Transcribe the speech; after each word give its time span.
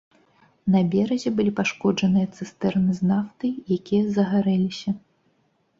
На 0.75 0.79
беразе 0.95 1.29
былі 1.39 1.51
пашкоджаныя 1.59 2.27
цыстэрны 2.35 2.91
з 3.01 3.11
нафтай, 3.11 3.51
якая 3.79 4.03
загарэлася. 4.19 5.01